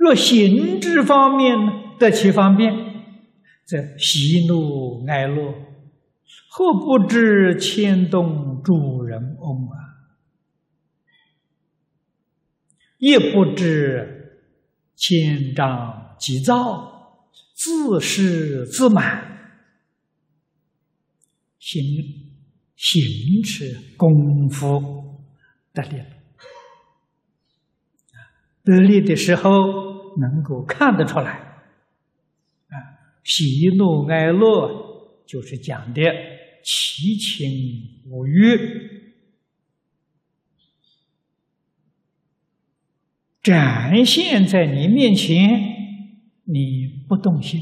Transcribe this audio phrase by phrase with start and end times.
[0.00, 2.72] 若行之方面呢得其方便，
[3.66, 5.52] 则喜怒哀乐，
[6.48, 9.76] 何不知牵动主人翁啊？
[12.96, 14.40] 亦不知
[14.96, 19.52] 牵张急躁，自恃自满，
[21.58, 21.82] 行
[22.74, 25.20] 行持功夫
[25.74, 26.02] 得力
[28.64, 29.89] 得力的时候。
[30.18, 32.74] 能够看得出来，啊，
[33.22, 36.02] 喜怒哀乐就是讲的
[36.62, 38.58] 七情五欲，
[43.42, 45.36] 展现在你面前，
[46.44, 47.60] 你不动心，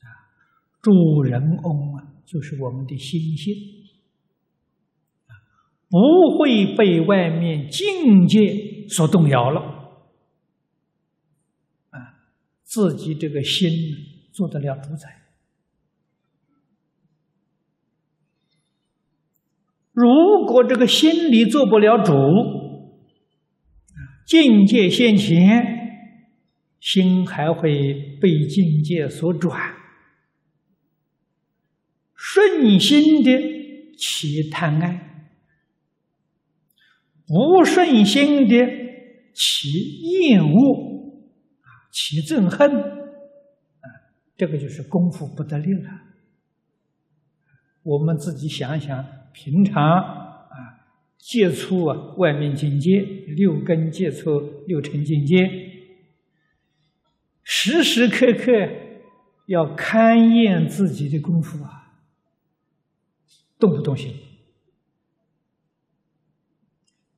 [0.00, 0.06] 啊，
[0.82, 3.54] 主人翁啊，就是我们的心性，
[5.88, 9.79] 不会被外面境界所动摇了。
[12.70, 13.68] 自己这个心
[14.32, 15.22] 做得了主宰。
[19.90, 22.12] 如果这个心里做不了主，
[24.24, 25.40] 境界现前，
[26.78, 29.74] 心还会被境界所转，
[32.14, 33.32] 顺心的
[33.98, 35.26] 起贪爱，
[37.26, 38.56] 不顺心的
[39.34, 39.68] 起
[40.02, 40.89] 厌恶。
[41.90, 43.86] 起憎恨，啊，
[44.36, 45.90] 这个就是功夫不得力了。
[47.82, 50.46] 我们自己想想，平常啊，
[51.18, 55.48] 接触啊外面境界，六根接触六尘境界，
[57.42, 58.52] 时时刻刻
[59.46, 61.94] 要勘验自己的功夫啊，
[63.58, 64.14] 动不动心？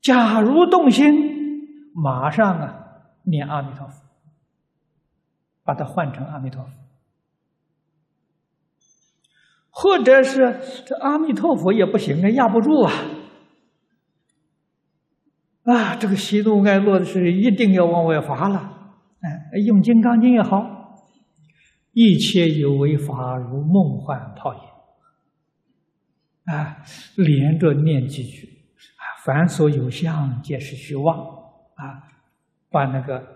[0.00, 2.78] 假如动心，马上啊
[3.24, 4.02] 念阿弥陀佛。
[5.72, 6.70] 把它换成阿弥陀佛，
[9.70, 12.92] 或者是这阿弥陀佛也不行啊，压不住啊！
[15.62, 20.98] 啊，这个喜怒哀乐的是一定要往外发了，哎，用金刚经也好，
[21.92, 24.60] 一切有为法如梦幻泡影，
[26.54, 26.84] 啊，
[27.16, 28.46] 连着念几句，
[29.24, 31.16] 凡所有相，皆是虚妄，
[31.76, 32.12] 啊，
[32.68, 33.26] 把那个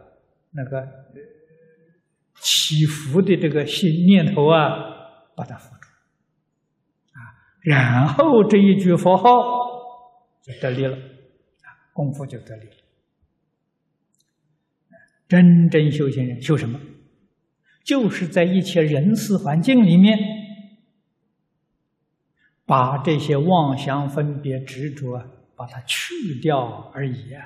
[0.51, 0.87] 那个。
[2.67, 4.71] 祈福的这个心念头啊，
[5.37, 5.87] 把它扶住
[7.13, 7.23] 啊，
[7.61, 9.23] 然后这一句佛号
[10.43, 10.99] 就得力了，
[11.93, 12.73] 功夫就得力了。
[15.29, 16.81] 真正修行人修什么？
[17.85, 20.19] 就是在一切人事环境里面，
[22.65, 25.23] 把这些妄想、分别、执着，
[25.55, 27.45] 把它去掉而已啊。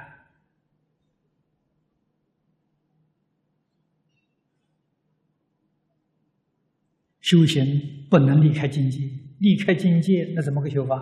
[7.30, 8.98] 修行不能离开境界，
[9.38, 10.96] 离开境界那怎么个修法？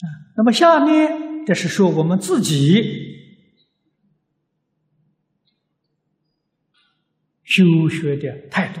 [0.00, 2.82] 啊，那么下面这是说我们自己
[7.44, 8.80] 修学的态度。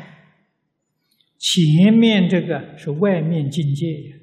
[1.38, 4.18] 前面这个是外面境界，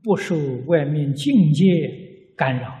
[0.00, 2.68] 不受外面境界干扰。《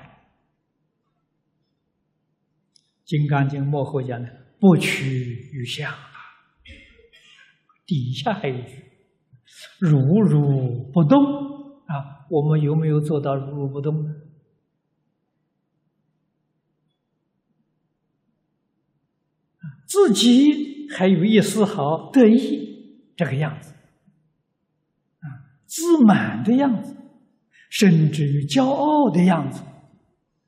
[3.10, 4.28] 金刚经》幕后讲的
[4.60, 5.92] “不取于相”，
[7.84, 8.84] 底下还有一句
[9.82, 11.20] “如如不动”
[11.90, 14.14] 啊，我们有没有做到如如不动呢？
[19.88, 23.72] 自己还有一丝毫得意这个样子，
[25.18, 25.26] 啊，
[25.66, 26.94] 自满的样子，
[27.70, 29.64] 甚至于骄傲的样子。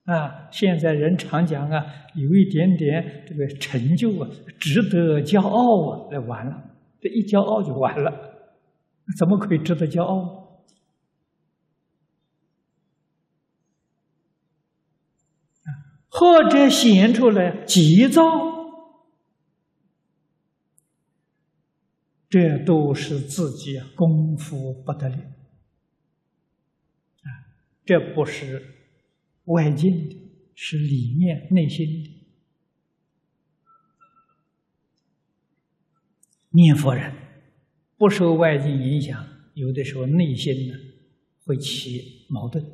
[0.04, 1.84] 啊，现在人常讲啊，
[2.14, 4.28] 有一点点这个成就啊，
[4.58, 8.10] 值得骄傲啊，那完了，这一骄傲就完了，
[9.16, 10.42] 怎么可以值得骄傲？
[16.08, 18.22] 或者显出来急躁，
[22.28, 25.14] 这都是自己功夫不得力
[27.22, 27.28] 啊，
[27.86, 28.81] 这不是。
[29.44, 30.16] 外境的
[30.54, 32.10] 是里面内心的
[36.50, 37.12] 念佛人，
[37.96, 40.74] 不受外境影响，有的时候内心呢
[41.44, 42.64] 会起矛盾。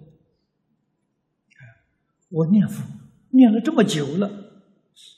[2.30, 2.84] 我念佛
[3.30, 4.30] 念了这么久了，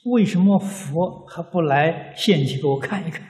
[0.05, 3.27] 为什么佛还不来现起给我看一看？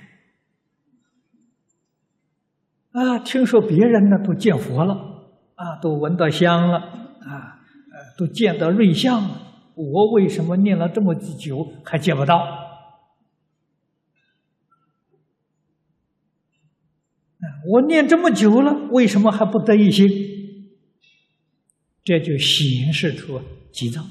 [2.90, 5.08] 啊，听说别人呢都见佛了。
[5.54, 6.78] 啊，都闻到香了，
[7.20, 7.59] 啊，
[8.20, 12.68] 都见到瑞相了，我为什么念了这么久还见不到？
[17.66, 20.10] 我念这么久了，为什么还不得一心？
[22.04, 23.40] 这就显示出
[23.72, 24.04] 急躁。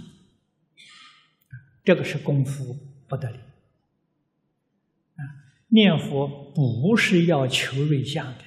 [1.84, 2.76] 这个是功夫
[3.08, 3.38] 不得了。
[5.68, 8.44] 念佛不是要求瑞相的，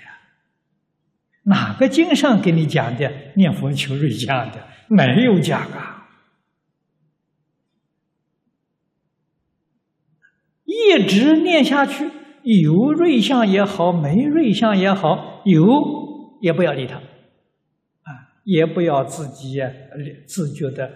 [1.44, 4.66] 哪个经上给你讲的念佛求瑞相的？
[4.88, 6.08] 没有讲啊。
[10.64, 12.10] 一直念下去，
[12.42, 15.64] 有瑞相也好，没瑞相也好，有
[16.40, 19.60] 也不要理他，啊，也不要自己
[20.26, 20.90] 自觉的。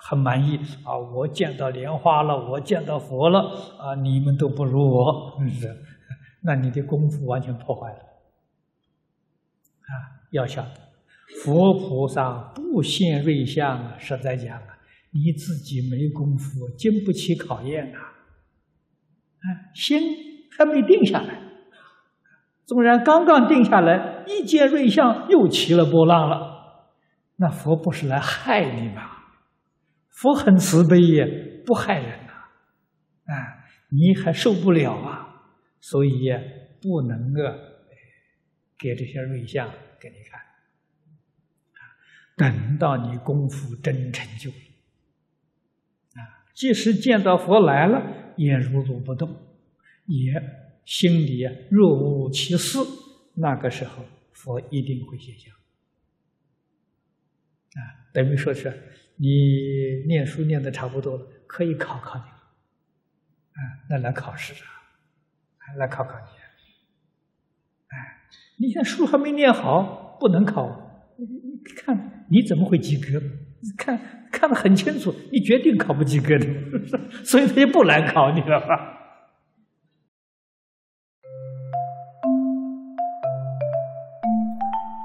[0.00, 0.96] 很满意啊！
[0.96, 3.40] 我见到莲花了，我见到佛了
[3.78, 3.96] 啊！
[3.96, 5.76] 你们都不如我，是，
[6.44, 7.98] 那你的功夫完全破坏了！
[10.30, 10.80] 要晓得，
[11.42, 14.78] 佛菩萨不现瑞相啊，实在讲啊，
[15.10, 17.98] 你自己没功夫，经不起考验啊！
[19.38, 20.00] 啊，心
[20.56, 21.40] 还没定下来，
[22.66, 26.88] 纵然刚刚定下来，一见瑞相又起了波浪了，
[27.36, 29.02] 那佛不是来害你吗？
[30.10, 31.24] 佛很慈悲也
[31.64, 32.32] 不害人呐，
[33.32, 33.32] 啊，
[33.90, 35.42] 你还受不了啊，
[35.80, 36.10] 所以
[36.82, 37.40] 不能够
[38.78, 40.40] 给这些瑞相给你看，
[42.36, 49.36] 等到你功夫真成就，啊，即使见到佛来了，也如如不动，
[50.06, 50.32] 也
[50.84, 52.78] 心里若无其事，
[53.34, 55.52] 那个时候佛一定会现象，
[57.74, 58.94] 啊，等于说是。
[59.20, 62.36] 你念书念的差不多了，可以考考你了，
[63.50, 63.60] 啊，
[63.90, 66.26] 那来考试啊，来考考你，
[68.60, 70.68] 你现在书还没念好，不能考，
[71.16, 73.20] 你你看你怎么会及格？
[73.76, 73.98] 看
[74.30, 76.46] 看得很清楚，你决定考不及格的，
[77.24, 78.94] 所以他就不来考你了吧？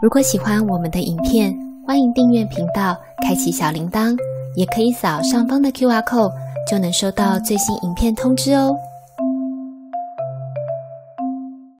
[0.01, 1.53] 如果喜欢我们的影片。
[1.85, 4.17] 欢迎订阅频道，开启小铃铛，
[4.55, 6.31] 也可以扫上方的 Q R code，
[6.65, 8.73] 就能收到最新影片通知哦。